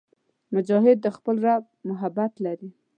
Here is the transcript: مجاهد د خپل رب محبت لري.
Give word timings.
مجاهد 0.53 0.97
د 1.01 1.07
خپل 1.15 1.35
رب 1.47 1.63
محبت 1.89 2.31
لري. 2.45 2.69